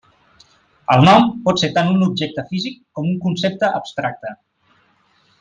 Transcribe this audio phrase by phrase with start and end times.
[0.93, 4.35] El nom pot ser tant un objecte físic com un concepte abstracte.